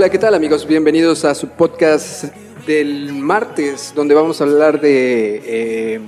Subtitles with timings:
[0.00, 0.66] Hola, ¿qué tal amigos?
[0.66, 2.24] Bienvenidos a su podcast
[2.66, 6.00] del martes, donde vamos a hablar de eh,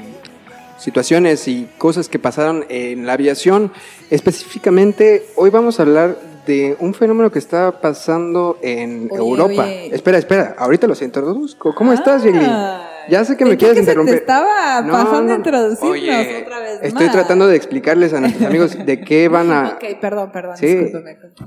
[0.79, 3.71] situaciones y cosas que pasaron en la aviación.
[4.09, 9.65] Específicamente, hoy vamos a hablar de un fenómeno que está pasando en Oye, Europa.
[9.65, 9.95] oye.
[9.95, 11.75] Espera, espera, ahorita los introduzco.
[11.75, 12.92] ¿Cómo estás, Ah, Yeli?
[13.09, 14.15] Ya sé que me quieres que se te interrumpir.
[14.17, 17.13] estaba pasando a introducirnos Oye, otra vez Estoy más.
[17.15, 20.93] tratando de explicarles a nuestros amigos de qué van a, Ok, perdón, perdón, Sí.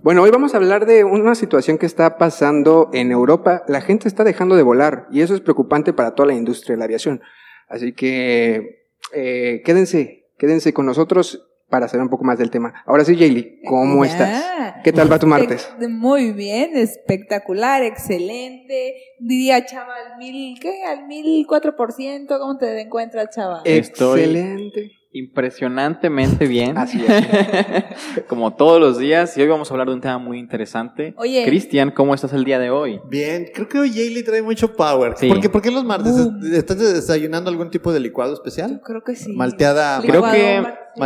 [0.03, 3.63] Bueno, hoy vamos a hablar de una situación que está pasando en Europa.
[3.67, 6.79] La gente está dejando de volar y eso es preocupante para toda la industria de
[6.79, 7.21] la aviación.
[7.67, 12.73] Así que eh, quédense, quédense con nosotros para saber un poco más del tema.
[12.85, 14.43] Ahora sí, Jaylee, ¿cómo estás?
[14.83, 15.67] ¿Qué tal va tu martes?
[15.77, 18.95] Espe- Muy bien, espectacular, excelente.
[19.19, 20.83] Diría, Chava, al mil, ¿qué?
[20.83, 23.61] Al mil cuatro por ciento, ¿cómo te encuentras, Chava?
[23.65, 24.91] Estoy- Excelente.
[25.11, 26.77] impresionantemente bien.
[26.77, 28.23] Así es.
[28.27, 29.37] Como todos los días.
[29.37, 31.13] Y hoy vamos a hablar de un tema muy interesante.
[31.17, 31.45] Oye.
[31.45, 32.99] Cristian, ¿cómo estás el día de hoy?
[33.09, 35.13] Bien, creo que hoy Jaylee trae mucho power.
[35.17, 35.27] Sí.
[35.29, 36.11] ¿Por, qué, por qué los martes?
[36.11, 36.53] Boom.
[36.53, 38.81] ¿Estás desayunando algún tipo de licuado Yo especial?
[38.83, 39.33] creo que sí.
[39.33, 40.01] Malteada.
[40.01, 40.63] Creo que-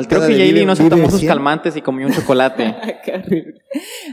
[0.07, 1.27] Creo que no se tomó sus 100.
[1.29, 2.75] calmantes y comió un chocolate.
[3.13, 3.61] Horrible.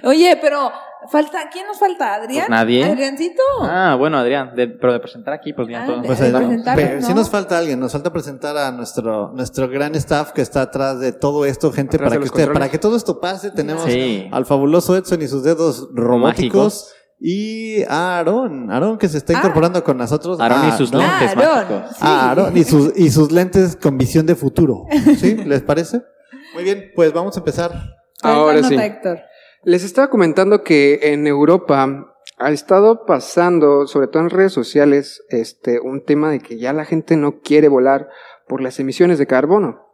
[0.05, 0.71] Oye, pero
[1.11, 2.15] falta, ¿quién nos falta?
[2.15, 2.47] ¿Adrián?
[2.47, 2.85] Pues nadie.
[2.85, 3.43] ¿Adriancito?
[3.63, 6.01] ah, bueno, Adrián, de- pero de presentar aquí, pues ya Ah, todo.
[6.01, 7.07] de- Pues, de no, presentar, pero ¿no?
[7.07, 10.99] sí nos falta alguien, nos falta presentar a nuestro, nuestro gran staff que está atrás
[11.01, 14.29] de todo esto, gente, Atrás para que usted, para que todo esto pase, tenemos Sí.
[14.33, 16.93] al fabuloso Edson y sus dedos robóticos Mágicos.
[17.19, 19.39] Y a Aaron, Aaron que se está Ah.
[19.39, 20.39] incorporando con nosotros.
[20.41, 20.99] Aarón y Ah, sus ¿no?
[20.99, 21.45] lentes Aarón.
[21.79, 21.91] mágicos.
[21.97, 22.03] Sí.
[22.05, 24.85] a Aaron y sus, y sus lentes con visión de futuro.
[25.19, 25.35] ¿Sí?
[25.47, 26.03] ¿Les parece?
[26.55, 27.73] Muy bien, pues vamos a empezar.
[28.23, 28.75] Ahora sí.
[28.75, 29.21] Héctor.
[29.65, 32.07] Les estaba comentando que en Europa
[32.39, 36.85] ha estado pasando, sobre todo en redes sociales, este, un tema de que ya la
[36.85, 38.09] gente no quiere volar
[38.47, 39.87] por las emisiones de carbono.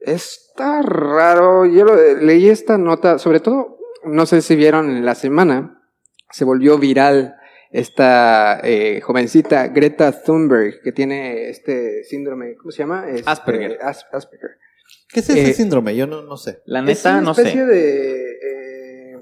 [0.00, 1.66] Está raro.
[1.66, 5.77] Yo lo- leí esta nota, sobre todo, no sé si vieron en la semana,
[6.30, 7.34] se volvió viral
[7.70, 13.08] esta eh, jovencita Greta Thunberg que tiene este síndrome, ¿cómo se llama?
[13.10, 13.78] Este, Asperger.
[13.82, 14.50] As- Asperger.
[15.10, 15.94] ¿Qué es ese Eh, síndrome?
[15.96, 16.60] Yo no, no sé.
[16.64, 17.66] La es neta, una no especie sé.
[17.66, 18.32] de
[19.12, 19.16] eh,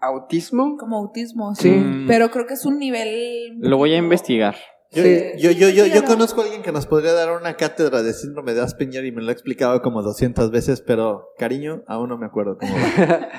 [0.00, 0.76] autismo.
[0.76, 1.70] Como autismo, Sí.
[1.70, 2.04] sí.
[2.08, 3.58] Pero creo que es un nivel.
[3.60, 4.56] Lo voy a investigar.
[4.92, 5.24] Yo, Sí.
[5.38, 8.54] yo, yo, yo, yo conozco a alguien que nos podría dar una cátedra de síndrome
[8.54, 12.26] de Asperger y me lo ha explicado como 200 veces, pero cariño, aún no me
[12.26, 13.28] acuerdo cómo va.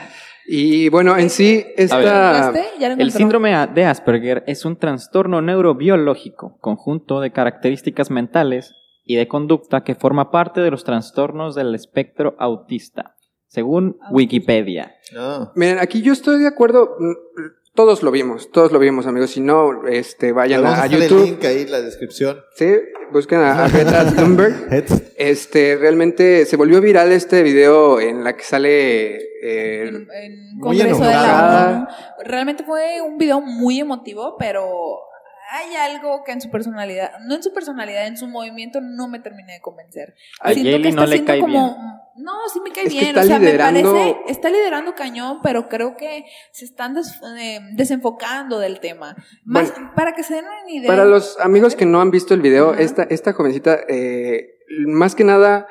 [0.49, 1.97] Y bueno, en sí, esta.
[1.99, 2.65] ¿Encontraste?
[2.79, 9.15] ¿Ya lo El síndrome de Asperger es un trastorno neurobiológico, conjunto de características mentales y
[9.15, 13.15] de conducta que forma parte de los trastornos del espectro autista,
[13.47, 14.95] según Wikipedia.
[15.13, 15.51] No.
[15.55, 16.95] Miren, aquí yo estoy de acuerdo.
[16.97, 17.13] mm,
[17.75, 19.31] Todos lo vimos, todos lo vimos, amigos.
[19.31, 21.25] Si no, este, vayan a, a dejar el YouTube.
[21.25, 22.39] link ahí en la descripción.
[22.55, 22.73] Sí,
[23.11, 24.67] busquen a, a Greta Thunberg.
[25.17, 29.15] Este, realmente se volvió viral este video en la que sale.
[29.43, 31.87] eh, En, en Muy Congreso de la ONU.
[32.25, 34.99] Realmente fue un video muy emotivo, pero
[35.49, 39.19] hay algo que en su personalidad, no en su personalidad, en su movimiento no me
[39.19, 40.15] terminé de convencer.
[40.41, 41.77] A Siento Yeli que no está le siendo cae como,
[42.17, 44.95] no, sí me cae Es que bien, está o sea, liderando- me parece, está liderando
[44.95, 49.15] cañón, pero creo que se están des- eh, desenfocando del tema.
[49.45, 50.87] Más, para que se den una idea.
[50.87, 54.55] Para los amigos que no han visto el video, esta, esta jovencita, eh,
[54.87, 55.67] más que nada,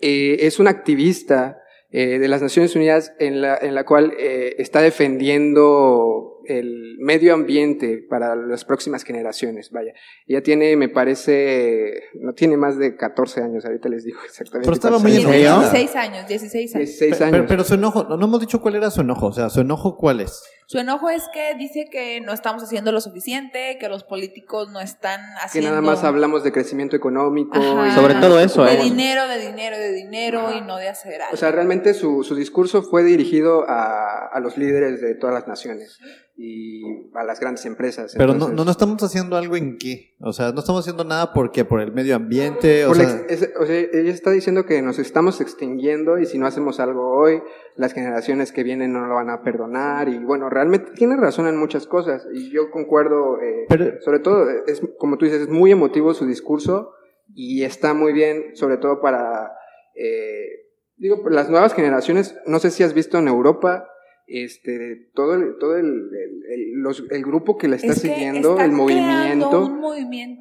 [0.00, 1.58] eh, es una activista
[1.90, 7.34] eh, de las Naciones Unidas en la, en la cual eh, está defendiendo el medio
[7.34, 9.70] ambiente para las próximas generaciones.
[9.70, 9.92] Vaya,
[10.26, 14.66] ella tiene, me parece, no tiene más de 14 años, ahorita les digo exactamente.
[14.66, 15.30] Pero estaba muy años.
[15.32, 15.70] enojada.
[15.72, 16.88] 16 años, 16 años.
[16.88, 17.46] 16 Pero, años.
[17.48, 19.26] pero su enojo, no, no hemos dicho cuál era su enojo.
[19.26, 20.42] O sea, su enojo cuál es.
[20.68, 24.80] Su enojo es que dice que no estamos haciendo lo suficiente, que los políticos no
[24.80, 25.70] están Que haciendo...
[25.70, 27.56] nada más hablamos de crecimiento económico.
[27.56, 27.88] Ajá.
[27.88, 28.82] y- Sobre todo eso, De ¿eh?
[28.82, 31.34] dinero, de dinero, de dinero y no de hacer algo.
[31.34, 35.46] O sea, realmente su, su discurso fue dirigido a, a los líderes de todas las
[35.46, 36.00] naciones
[36.38, 36.82] y
[37.14, 38.12] a las grandes empresas.
[38.14, 40.14] Pero no, Entonces, no, no estamos haciendo algo en qué.
[40.20, 42.84] O sea, no estamos haciendo nada porque por el medio ambiente.
[42.84, 46.46] O sea, es- o sea, ella está diciendo que nos estamos extinguiendo y si no
[46.46, 47.40] hacemos algo hoy,
[47.76, 50.08] las generaciones que vienen no lo van a perdonar.
[50.10, 53.40] Y bueno, realmente tiene razón en muchas cosas y yo concuerdo.
[53.40, 56.92] eh, pero, sobre todo, es como tú dices, es muy emotivo su discurso
[57.34, 59.52] y está muy bien, sobre todo para,
[59.94, 60.66] eh,
[60.98, 62.36] digo, las nuevas generaciones.
[62.46, 63.88] No sé si has visto en Europa,
[64.26, 68.08] este, todo el, todo el, el, el- los- el grupo que la está Es que
[68.08, 69.78] siguiendo, el movimiento.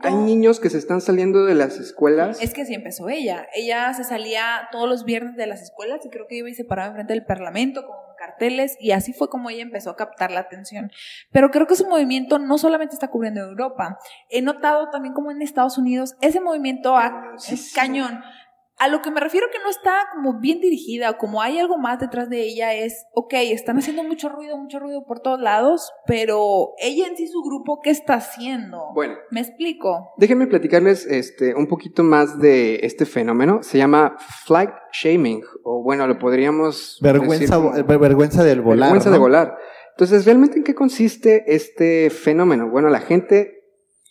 [0.02, 2.42] Hay niños que se están saliendo de las escuelas.
[2.42, 3.48] Es que así empezó ella.
[3.56, 6.66] Ella se salía todos los viernes de las escuelas y creo que iba y se
[6.66, 10.40] paraba enfrente del parlamento con carteles y así fue como ella empezó a captar la
[10.40, 10.90] atención.
[11.32, 14.00] Pero creo que su movimiento no solamente está cubriendo Europa.
[14.30, 17.76] He notado también como en Estados Unidos ese movimiento a- es Cañoncísimo.
[17.76, 18.20] cañón.
[18.78, 21.78] A lo que me refiero que no está como bien dirigida o como hay algo
[21.78, 25.92] más detrás de ella es, ok, están haciendo mucho ruido, mucho ruido por todos lados,
[26.06, 28.92] pero ella en sí, su grupo, ¿qué está haciendo?
[28.94, 30.14] Bueno, ¿Me explico?
[30.18, 33.64] déjenme platicarles este, un poquito más de este fenómeno.
[33.64, 37.00] Se llama flight shaming, o bueno, lo podríamos.
[37.02, 38.88] vergüenza, decir vergüenza del volar.
[38.88, 39.14] Vergüenza ¿no?
[39.14, 39.58] de volar.
[39.92, 42.70] Entonces, ¿realmente en qué consiste este fenómeno?
[42.70, 43.64] Bueno, la gente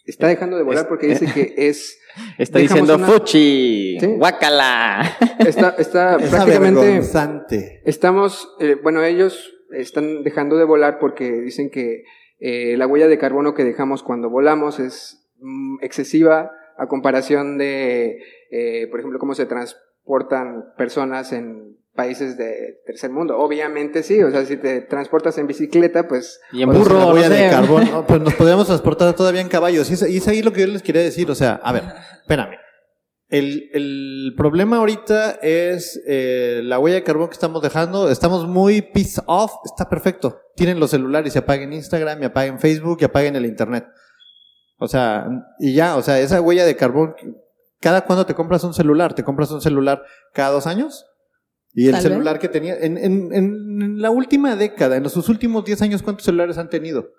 [0.06, 1.98] está dejando de volar porque dice que es
[2.38, 4.06] Está Dejamos diciendo una- Fuchi, Sí.
[4.06, 5.02] guácala.
[5.40, 7.82] está, está Es prácticamente avergonzante.
[7.84, 12.04] estamos, eh, bueno, ellos están dejando de volar porque dicen que
[12.40, 18.18] eh, la huella de carbono que dejamos cuando volamos es mm, excesiva a comparación de,
[18.50, 23.38] eh, por ejemplo, cómo se transportan personas en países de tercer mundo.
[23.38, 27.28] Obviamente sí, o sea, si te transportas en bicicleta, pues Y en burro, no huella
[27.28, 29.90] de carbón, no, pues nos podríamos transportar todavía en caballos.
[29.90, 31.30] Y es, y es ahí lo que yo les quería decir.
[31.30, 31.84] O sea, a ver,
[32.20, 32.56] espérame.
[33.28, 38.10] El, el problema ahorita es eh, la huella de carbón que estamos dejando.
[38.10, 39.52] Estamos muy piece off.
[39.64, 40.40] Está perfecto.
[40.56, 43.86] Tienen los celulares y apaguen Instagram, y apaguen Facebook, y apaguen el Internet.
[44.78, 45.26] O sea,
[45.58, 47.14] y ya, o sea, esa huella de carbón.
[47.80, 49.14] ¿Cada cuándo te compras un celular?
[49.14, 50.02] ¿Te compras un celular
[50.32, 51.06] cada dos años?
[51.74, 52.12] Y el Tal vez.
[52.12, 56.02] celular que tenía, en, en, en la última década, en los sus últimos 10 años,
[56.02, 57.10] ¿cuántos celulares han tenido?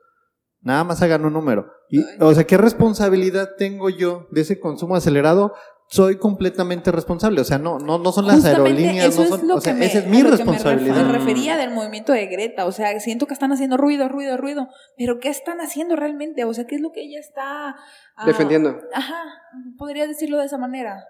[0.62, 1.72] Nada más hagan un número.
[1.90, 5.54] Y, o sea, ¿qué responsabilidad tengo yo de ese consumo acelerado?
[5.90, 7.40] Soy completamente responsable.
[7.42, 9.62] O sea, no, no, no son las Justamente aerolíneas, eso no son, es lo o
[9.62, 11.06] sea, que me, esa es a mi responsabilidad.
[11.06, 14.68] Me refería del movimiento de Greta, o sea, siento que están haciendo ruido, ruido, ruido,
[14.98, 16.44] pero ¿qué están haciendo realmente?
[16.46, 17.75] O sea, ¿qué es lo que ella está
[18.16, 18.80] ah, defendiendo.
[18.92, 19.24] Ajá,
[19.78, 21.04] podría decirlo de esa manera.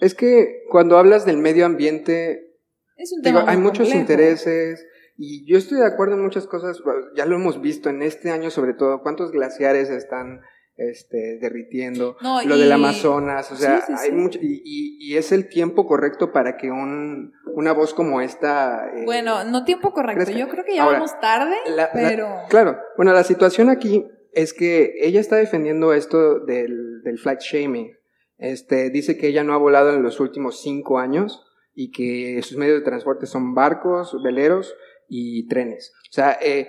[0.00, 2.53] Es que cuando hablas del medio ambiente,
[2.96, 4.00] Es un Digo, tema hay muchos complejo.
[4.00, 4.86] intereses
[5.16, 6.80] y yo estoy de acuerdo en muchas cosas.
[7.16, 10.40] Ya lo hemos visto en este año, sobre todo, cuántos glaciares están
[10.76, 14.16] este, derritiendo, No, lo y- del Amazonas, o sea, Sí, sí, hay sí.
[14.16, 18.88] mucho y, y- y es el tiempo correcto para que un, una voz como esta.
[18.92, 20.24] eh, Bueno, no tiempo correcto.
[20.24, 20.36] crezca.
[20.40, 24.04] Yo creo que ya Ahora, vamos tarde, la- la- pero Claro, bueno, la situación aquí
[24.32, 27.92] es que ella está defendiendo esto del, del flight shaming.
[28.38, 32.56] Este, dice que ella no ha volado en los últimos cinco años y que sus
[32.56, 34.74] medios de transporte son barcos, veleros
[35.08, 35.92] y trenes.
[36.10, 36.68] O sea, eh,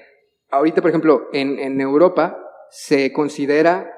[0.50, 2.38] ahorita, por ejemplo, en, en Europa
[2.70, 3.90] se considera,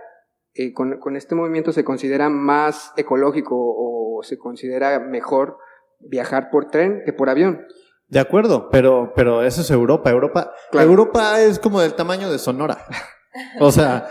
[0.53, 5.57] eh, con, con este movimiento se considera más ecológico o se considera mejor
[5.99, 7.65] viajar por tren que por avión.
[8.07, 10.09] De acuerdo, pero, pero eso es Europa.
[10.09, 10.89] Europa, Claro.
[10.89, 12.77] Europa es como del tamaño de Sonora.
[13.59, 14.07] O sea,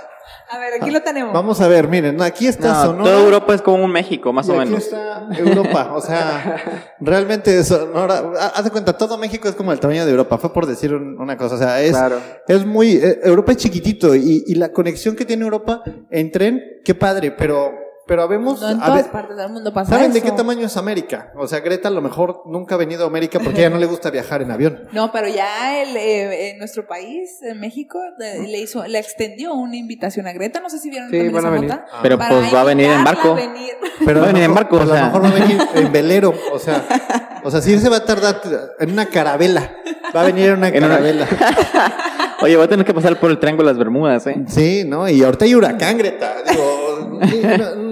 [0.48, 1.32] a ver, aquí lo tenemos.
[1.32, 3.04] vamos a ver, miren, aquí está No, Sonora.
[3.04, 4.84] toda Europa es como un México, más y o aquí menos.
[4.84, 5.92] está Europa.
[5.94, 6.56] O sea,
[7.00, 10.38] realmente Sonora, ha- haz de cuenta, todo México es como el tamaño de Europa.
[10.38, 11.54] Fue por decir un- una cosa.
[11.54, 12.20] O sea, es, Claro.
[12.48, 16.62] es muy, eh, Europa es chiquitito y, y la conexión que tiene Europa en tren,
[16.84, 17.72] qué padre, pero,
[18.06, 20.76] pero habemos, No en todas ver, partes del mundo pasa ¿saben de qué tamaño es
[20.76, 21.32] América?
[21.36, 23.78] O sea, Greta a lo mejor nunca ha venido a América porque a ella no
[23.80, 24.88] le gusta viajar en avión.
[24.92, 29.54] No, pero ya el, eh, eh, nuestro país, en México, eh, le hizo, le extendió
[29.54, 30.60] una invitación a Greta.
[30.60, 31.70] No sé si vieron Sí, también van a esa venir.
[31.70, 31.86] nota.
[32.02, 33.32] Pero Para pues va a venir en barco.
[33.32, 33.72] a venir.
[34.04, 36.34] Pero Va a venir en barco, o a lo mejor va a venir en velero,
[36.52, 36.84] o sea,
[37.42, 38.40] o sea, sí se va a tardar
[38.78, 39.72] en una carabela,
[40.14, 41.26] va a venir en En una- carabela.
[42.42, 44.44] Oye, voy a tener que pasar por el Triángulo de las Bermudas, ¿eh?
[44.48, 45.08] Sí, ¿no?
[45.08, 46.34] Y ahorita hay huracán, Greta.
[46.42, 47.18] Digo,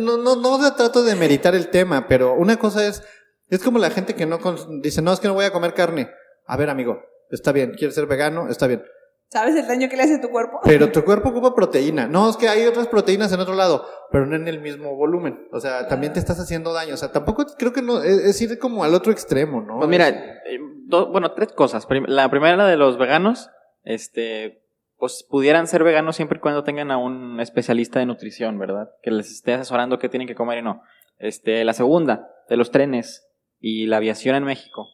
[0.05, 3.03] no, no, no, no trato de meritar el tema, pero una cosa es,
[3.49, 5.73] es como la gente que no cons- dice, no, es que no voy a comer
[5.75, 6.11] carne.
[6.47, 8.85] A ver, amigo, está bien, quieres ser vegano, está bien.
[9.31, 10.61] ¿Sabes el daño que le hace a tu cuerpo?
[10.63, 12.07] Pero tu cuerpo ocupa proteína.
[12.07, 15.49] No, es que hay otras proteínas en otro lado, pero no en el mismo volumen.
[15.53, 16.95] O sea, también te estás haciendo daño.
[16.95, 19.79] O sea, tampoco creo que no, es, es ir como al otro extremo, ¿no?
[19.79, 21.85] Pues mira, eh, do- bueno, tres cosas.
[22.07, 23.51] La primera, la de los veganos.
[23.85, 24.63] Este,
[24.97, 28.89] pues pudieran ser veganos siempre y cuando tengan a un especialista de nutrición, ¿verdad?
[29.03, 30.83] Que les esté asesorando qué tienen que comer y no.
[31.19, 33.27] Este, la segunda, de los trenes
[33.61, 34.89] y la aviación en México.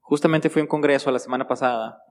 [0.00, 2.02] Justamente fui a un congreso la semana pasada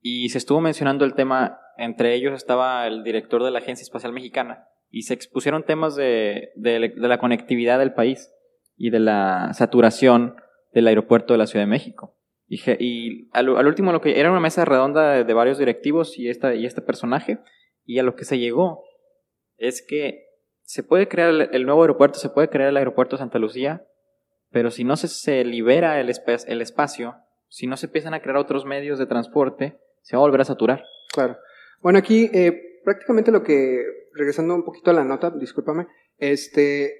[0.00, 4.12] y se estuvo mencionando el tema, entre ellos estaba el director de la Agencia Espacial
[4.12, 8.30] Mexicana y se expusieron temas de, de- de la conectividad del país
[8.76, 10.36] y de la saturación
[10.72, 12.16] del aeropuerto de la Ciudad de México.
[12.54, 16.18] Y, y al, al último, lo que era una mesa redonda de, de varios directivos
[16.18, 17.38] y, esta, y este personaje,
[17.86, 18.84] y a lo que se llegó
[19.56, 20.26] es que
[20.62, 23.86] se puede crear el, el nuevo aeropuerto, se puede crear el aeropuerto de Santa Lucía,
[24.50, 26.10] pero si no se, se libera el,
[26.46, 27.14] el espacio,
[27.48, 30.44] si no se empiezan a crear otros medios de transporte, se va a volver a
[30.44, 30.84] saturar.
[31.14, 31.38] Claro.
[31.80, 33.82] Bueno, aquí eh, prácticamente lo que,
[34.12, 35.86] regresando un poquito a la nota, discúlpame,
[36.18, 36.92] este,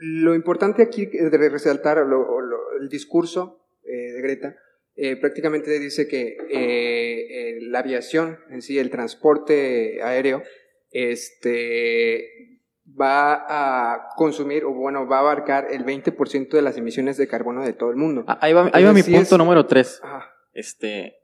[0.00, 4.56] lo importante aquí de resaltar lo- lo- el discurso eh, de Greta,
[5.00, 10.42] eh, prácticamente dice que eh, la aviación en sí, el transporte aéreo,
[10.90, 12.60] este,
[13.00, 13.44] va
[13.94, 17.72] a consumir, o bueno, va a abarcar el 20% de las emisiones de carbono de
[17.72, 18.24] todo el mundo.
[18.26, 20.00] Ah, Ahí va, ahí va mi sí punto es- número 3.
[20.02, 20.26] Ajá.
[20.52, 21.14] Este,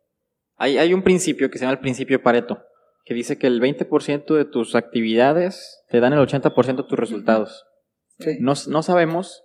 [0.56, 2.62] hay, hay un principio que se llama el principio Pareto,
[3.04, 7.66] que dice que el 20% de tus actividades te dan el 80% de tus resultados.
[8.20, 8.36] Sí.
[8.40, 9.42] No, no sabemos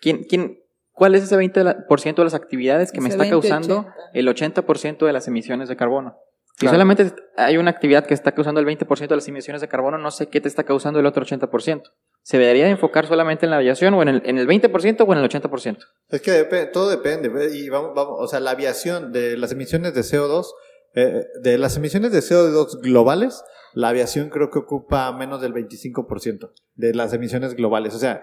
[0.00, 0.58] quién, quién,
[0.98, 3.94] cuál es ese 20% de las actividades que me está 20, causando 80.
[4.14, 6.18] el 80% de las emisiones de carbono.
[6.56, 6.74] Si Claro.
[6.74, 10.10] solamente hay una actividad que está causando el 20% de las emisiones de carbono, no
[10.10, 11.82] sé qué te está causando el otro 80%.
[12.22, 15.12] ¿Se debería de enfocar solamente en la aviación o en el, en el 20% o
[15.12, 15.78] en el 80%?
[16.08, 17.30] Es que depe- todo depende.
[17.56, 20.46] Y vamos, vamos, o sea, la aviación de las emisiones de CO2,
[20.94, 26.50] eh, de las emisiones de CO2 globales, la aviación creo que ocupa menos del 25%
[26.74, 27.94] de las emisiones globales.
[27.94, 28.22] O sea,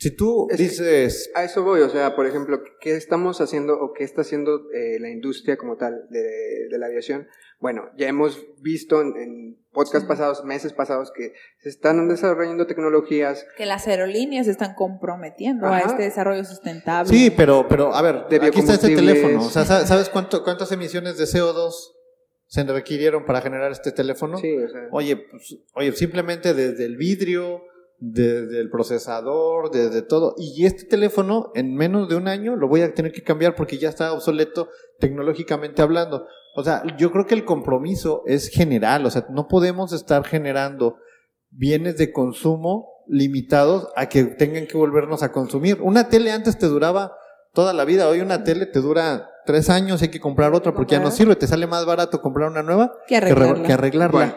[0.00, 3.74] si tú Es que- dices, A eso voy, o sea, por ejemplo, ¿qué estamos haciendo
[3.78, 6.22] o qué está haciendo eh, la industria como tal de,
[6.70, 7.28] de la aviación?
[7.60, 10.08] Bueno, ya hemos visto en, en podcasts Sí.
[10.08, 15.76] pasados, meses pasados, que se están desarrollando tecnologías Que las aerolíneas se están comprometiendo a
[15.76, 15.90] Ajá.
[15.90, 17.10] este desarrollo sustentable.
[17.12, 19.42] sí, pero, pero, a ver, De aquí está este teléfono.
[19.44, 21.92] O sea, ¿sa- ¿sabes cuánto, cuántas emisiones de CO2
[22.46, 24.38] se requirieron para generar este teléfono?
[24.38, 27.62] Sí, o sea, Oye, pues, oye, simplemente desde el vidrio,
[28.00, 30.34] desde el procesador, desde todo.
[30.38, 33.78] Y este teléfono, en menos de un año, lo voy a tener que cambiar porque
[33.78, 36.26] ya está obsoleto tecnológicamente hablando.
[36.56, 39.04] O sea, yo creo que el compromiso es general.
[39.06, 40.96] O sea, no podemos estar generando
[41.50, 45.78] bienes de consumo limitados a que tengan que volvernos a consumir.
[45.82, 47.16] Una tele antes te duraba
[47.52, 48.08] toda la vida.
[48.08, 51.36] Hoy una tele te dura tres años, hay que comprar otra porque ya no sirve.
[51.36, 53.66] Te sale más barato comprar una nueva Que que re- arreglarla.
[53.66, 54.18] que arreglarla.
[54.18, 54.34] Bueno,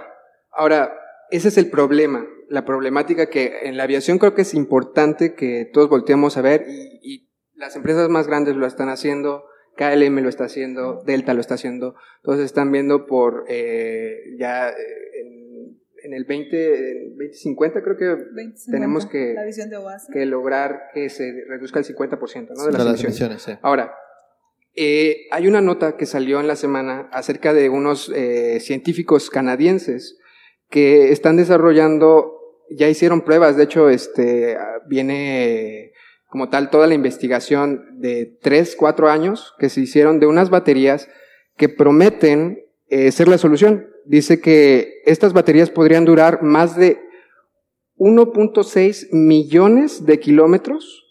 [0.51, 0.91] ahora,
[1.35, 5.69] ese es el problema, la problemática que en la aviación creo que es importante que
[5.73, 9.43] todos volteemos a ver y, y las empresas más grandes lo están haciendo,
[9.77, 14.73] KLM lo está haciendo, Delta lo está haciendo, todos están viendo por eh, ya eh,
[15.21, 20.09] en, en el 20, en 2050 creo que 2050, tenemos que- La visión de Oasis.
[20.13, 22.65] que lograr que se reduzca el 50% ¿no?
[22.65, 23.03] de las de las emisiones.
[23.03, 23.51] emisiones, sí.
[23.63, 23.93] Ahora,
[24.75, 30.17] eh, hay una nota que salió en la semana acerca de unos eh, científicos canadienses
[30.73, 32.33] que están desarrollando,
[32.71, 35.91] ya hicieron pruebas, de hecho, este, viene
[36.31, 41.09] como tal toda la investigación de tres, cuatro años que se hicieron de unas baterías
[41.57, 43.87] que prometen eh, ser la solución.
[44.05, 46.99] Dice que estas baterías podrían durar más de
[47.99, 51.05] 1.6 millones de kilómetros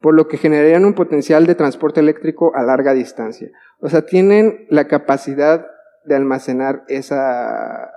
[0.00, 3.50] por lo que generarían un potencial de transporte eléctrico a larga distancia.
[3.78, 5.66] O sea, tienen la capacidad
[6.06, 7.92] de almacenar esa,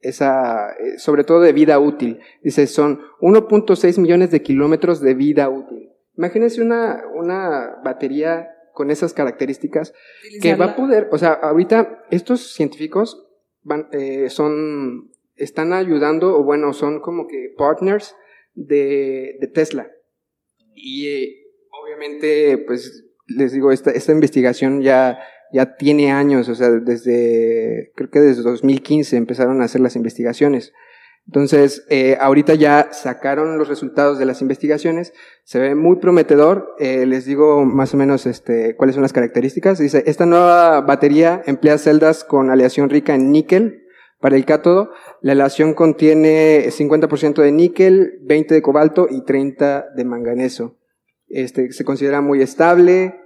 [0.00, 2.20] esa, eh, sobre todo de vida útil.
[2.42, 5.90] Dice, son 1.6 millones de kilómetros de vida útil.
[6.16, 9.92] Imagínense una, una batería con esas características
[10.40, 13.26] que va a poder, o sea, ahorita estos científicos
[13.62, 18.16] van, eh, son, están ayudando, o bueno, son como que partners
[18.54, 19.90] de, de Tesla.
[20.74, 21.36] Y eh,
[21.82, 25.18] obviamente, pues, les digo, esta, esta investigación ya,
[25.52, 30.72] ya tiene años, o sea, desde, creo que desde 2015 empezaron a hacer las investigaciones.
[31.26, 35.12] Entonces, eh, ahorita ya sacaron los resultados de las investigaciones,
[35.44, 39.78] se ve muy prometedor, eh, les digo más o menos este, cuáles son las características.
[39.78, 43.84] Dice, esta nueva batería emplea celdas con aleación rica en níquel
[44.18, 44.90] para el cátodo.
[45.20, 50.78] La aleación contiene 50% de níquel, 20 de cobalto y 30 de manganeso.
[51.28, 53.19] Este, se considera muy estable,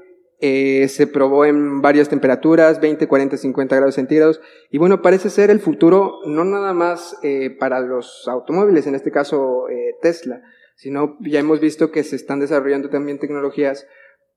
[0.46, 5.48] eh, se probó en varias temperaturas, 20, 40, 50 grados centígrados, y bueno, parece ser
[5.48, 10.42] el futuro no nada más eh, para los automóviles, en este caso eh, Tesla,
[10.76, 13.86] sino ya hemos visto que se están desarrollando también tecnologías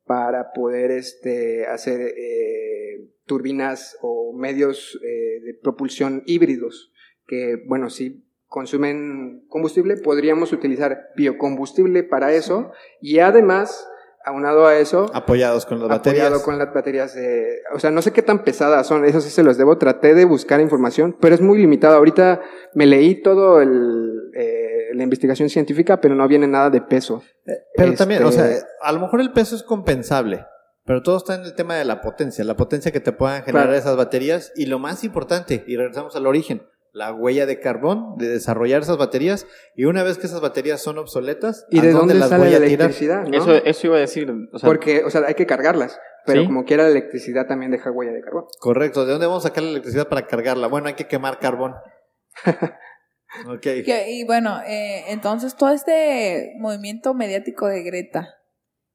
[0.05, 2.13] para poder este, hacer
[3.25, 6.93] turbinas o medios de propulsión híbridos,
[7.27, 12.71] que, bueno, si consumen combustible, podríamos utilizar biocombustible para eso.
[13.01, 13.85] Y además,
[14.27, 16.25] aunado a eso, Apoyados con las baterías.
[16.25, 17.61] apoyado con las baterías de...
[17.73, 20.25] O sea, no sé qué tan pesadas son, eso sí se los debo, traté de
[20.25, 21.95] buscar información, pero es muy limitado.
[21.95, 22.41] Ahorita
[22.73, 27.23] me leí todo el, eh, la investigación científica, pero no viene nada de peso.
[27.75, 28.47] Pero Este- también, o sea,
[28.81, 30.45] a lo mejor el peso es compensable,
[30.85, 33.67] pero todo está en el tema de la potencia, la potencia que te puedan generar
[33.67, 33.77] Claro.
[33.79, 36.63] esas baterías y lo más importante, y regresamos al origen,
[36.97, 40.97] la huella de carbón de desarrollar esas baterías y una vez que esas baterías son
[40.97, 42.71] obsoletas, ¿Y ¿a de dónde las sale voy la a tirar?
[42.89, 43.23] electricidad?
[43.27, 43.37] no?
[43.37, 44.31] Eso, eso iba a decir.
[44.51, 46.47] O sea, Porque, o sea, hay que cargarlas, pero Sí.
[46.47, 48.45] como quiera la electricidad también deja huella de carbón.
[48.59, 50.67] Correcto, ¿de dónde vamos a sacar la electricidad para cargarla?
[50.67, 51.75] Bueno, hay que quemar carbón.
[53.47, 53.61] ok.
[53.61, 58.35] Que- y bueno, eh, entonces todo este movimiento mediático de Greta,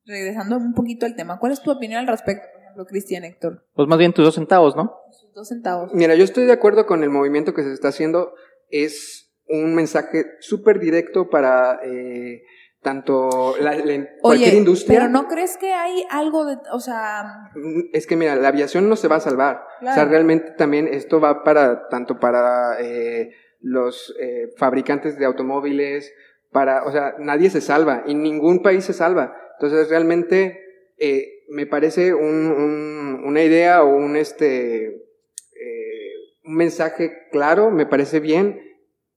[0.04, 3.64] regresando un poquito al tema, ¿cuál es tu opinión al respecto, ejemplo, Cristian Héctor?
[3.74, 4.94] pues más bien tus dos centavos, ¿no?
[5.10, 5.92] Sus dos centavos.
[5.94, 8.34] Mira, yo estoy de acuerdo con el movimiento que se está haciendo.
[8.70, 12.42] Es un mensaje súper directo para eh,
[12.80, 14.98] tanto la, la- cualquier industria.
[15.00, 18.88] pero ¿no crees que hay algo de, o sea, Mm, Es que mira, la aviación
[18.88, 19.64] no se va a salvar.
[19.80, 19.92] Claro.
[19.92, 26.12] O sea, realmente también esto va para tanto para eh, los eh, fabricantes de automóviles,
[26.50, 29.36] para, o sea, nadie se salva y ningún país se salva.
[29.58, 30.58] Entonces, realmente
[30.98, 36.12] eh, me parece un- un- una idea o un este eh,
[36.44, 38.60] un mensaje claro, me parece bien,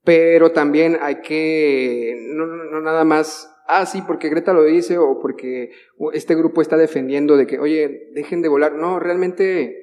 [0.03, 5.19] pero también hay que no, no- nada más ah sí porque Greta lo dice o
[5.21, 5.71] porque
[6.13, 9.81] este grupo está defendiendo de que oye dejen de volar no realmente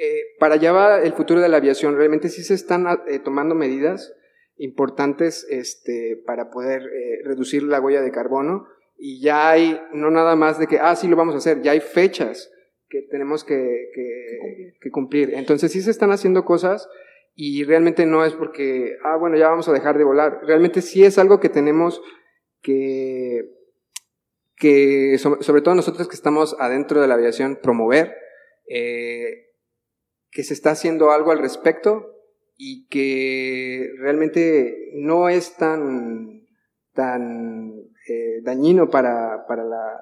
[0.00, 1.96] eh, para allá va el futuro de la aviación.
[1.96, 4.12] Realmente sí se están eh, tomando medidas
[4.56, 6.82] importantes este para poder
[7.24, 8.66] reducir la huella de carbono
[8.96, 11.72] y ya hay no nada más de que ah sí lo vamos a hacer ya
[11.72, 12.50] hay fechas
[12.88, 13.54] que tenemos que,
[13.94, 16.88] que- que cumplir entonces sí se están haciendo cosas
[17.36, 20.38] y realmente no es porque, ah, bueno, ya vamos a dejar de volar.
[20.46, 22.00] Realmente sí es algo que tenemos
[22.62, 23.50] que,
[24.56, 28.14] que so- sobre todo nosotros que estamos adentro de la aviación, promover,
[28.68, 29.48] eh,
[30.30, 32.06] que se está haciendo algo al respecto
[32.56, 36.46] y que realmente no es tan,
[36.92, 37.72] tan
[38.08, 40.00] eh, dañino para, para la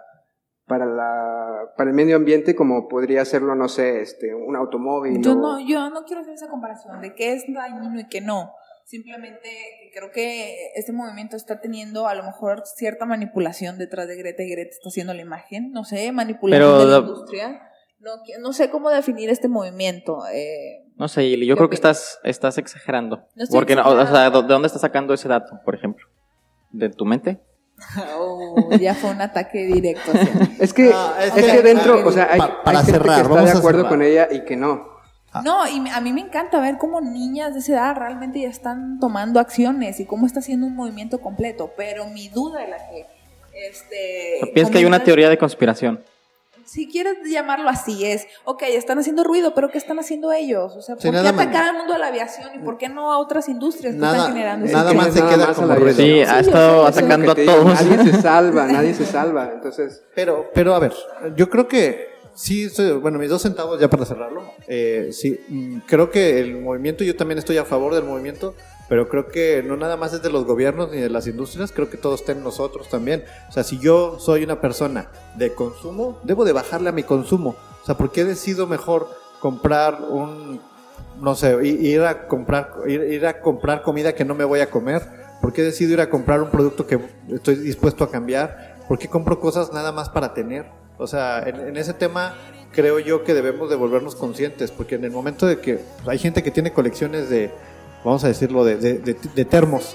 [0.66, 5.32] para la para el medio ambiente como podría serlo no sé este un automóvil yo
[5.32, 8.52] o- no, yo no quiero hacer esa comparación de qué es dañino y qué no.
[8.84, 9.48] Simplemente
[9.94, 14.50] creo que este movimiento está teniendo a lo mejor cierta manipulación detrás de Greta y
[14.50, 17.62] Greta está haciendo la imagen, no sé, manipulación Pero de la la- industria.
[18.00, 18.10] No,
[18.40, 20.18] no sé cómo definir este movimiento.
[20.32, 23.28] Eh, No sé, Ili, yo ¿Qué creo que estás, estás exagerando.
[23.36, 24.42] No estoy Porque, no, o sea, exagerando.
[24.42, 26.04] ¿de dónde estás sacando ese dato, por ejemplo?
[26.72, 27.40] ¿De tu mente?
[28.18, 30.10] Oh, ya fue un ataque directo.
[30.58, 32.84] Es que, Ah, es es que- que dentro, ah, o sea, hay, pa- para hay
[32.86, 34.90] gente cerrar, que está vamos de a acuerdo con ella y que no.
[35.44, 38.48] No, y me- a mí me encanta ver cómo niñas de esa edad realmente ya
[38.48, 41.72] están tomando acciones y cómo está haciendo un movimiento completo.
[41.76, 43.06] Pero mi duda es la que.
[43.68, 46.02] Este, ¿Piensas que hay una teoría de conspiración?
[46.72, 50.74] Si quieres llamarlo así, es, ok, están haciendo ruido, pero ¿qué están haciendo ellos?
[50.74, 53.12] O sea, ¿por Sí, qué atacar al mundo de la aviación y por qué no
[53.12, 55.56] a otras industrias que Nada- están generando nada Es que más se nada queda más
[55.56, 55.96] como la ruido.
[55.96, 57.74] Sí, ha estado eso atacando a digo, todos.
[57.74, 59.50] Nadie se salva, nadie se salva.
[59.52, 60.94] Entonces, Pero, pero a ver,
[61.36, 64.42] yo creo que sí, bueno, mis dos centavos ya para cerrarlo.
[64.66, 68.54] eh, sí, mm, creo que el movimiento, yo también estoy a favor del movimiento,
[68.88, 71.88] pero creo que no nada más es de los gobiernos ni de las industrias, creo
[71.88, 73.24] que todo está en nosotros también.
[73.48, 77.56] O sea, si yo soy una persona de consumo, debo de bajarle a mi consumo.
[77.82, 79.08] O sea, ¿por qué decido mejor
[79.40, 80.60] comprar un,
[81.20, 84.70] no sé, ir a comprar, ir, ir a comprar comida que no me voy a
[84.70, 85.02] comer?
[85.40, 88.76] ¿Por qué decido ir a comprar un producto que estoy dispuesto a cambiar?
[88.88, 90.81] ¿Por qué compro cosas nada más para tener?
[91.02, 92.34] O sea, en, en ese tema
[92.72, 96.18] creo yo que debemos de volvernos conscientes, porque en el momento de que pues, hay
[96.18, 97.50] gente que tiene colecciones de,
[98.04, 99.94] vamos a decirlo, de, de- de- de termos.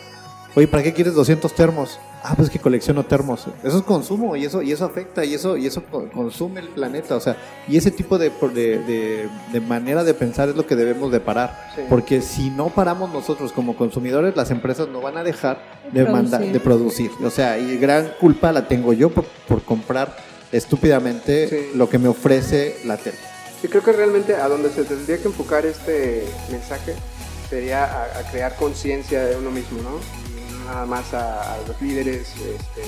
[0.56, 2.00] Oye, ¿para qué quieres 200 termos?
[2.24, 3.46] Ah, pues que colecciono termos.
[3.63, 6.70] Eso es consumo y eso y eso afecta y eso y eso co- consume el
[6.70, 10.65] planeta, o sea, y ese tipo de, de, de- de manera de pensar es lo
[10.65, 11.82] que debemos de parar, Sí.
[11.89, 15.60] porque si no paramos nosotros como consumidores, las empresas no van a dejar
[15.91, 16.54] de, manda- producir.
[16.54, 17.12] de producir.
[17.24, 20.15] O sea, y gran culpa la tengo yo por, por comprar
[20.52, 21.72] estúpidamente Sí.
[21.78, 23.18] lo que me ofrece la tele.
[23.62, 26.96] sí creo que realmente a donde se tendría que enfocar este mensaje
[27.50, 30.00] sería a, a crear conciencia de uno mismo, ¿no?
[30.30, 32.82] Y no nada más a, a los líderes este,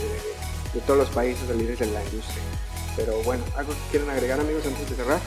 [0.73, 2.43] de, todos los países, a los líderes de la industria.
[2.95, 5.19] Pero bueno, ¿algo que quieren agregar, amigos, antes de cerrar?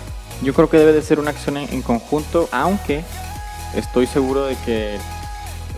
[0.42, 3.02] Yo creo que debe de ser una acción en, en conjunto, aunque
[3.74, 4.98] estoy seguro de que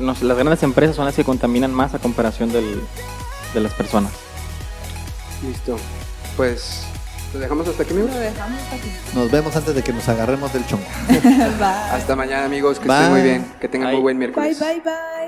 [0.00, 2.82] no sé, las grandes empresas son las que contaminan más a comparación del-
[3.54, 4.10] de las personas.
[5.46, 5.76] Listo.
[6.36, 6.82] Pues
[7.32, 8.12] ¿Lo dejamos hasta aquí, amigos?
[8.12, 8.92] Lo dejamos hasta aquí.
[9.12, 10.84] Nos vemos antes de que nos agarremos del chongo.
[11.08, 11.64] Bye.
[11.66, 12.78] Hasta mañana, amigos.
[12.78, 12.96] Que Bye.
[12.96, 13.52] estén muy bien.
[13.60, 13.94] Que tengan Bye.
[13.96, 14.58] muy buen Bye, miércoles.
[14.60, 14.82] bye, bye.
[14.84, 15.23] Chao.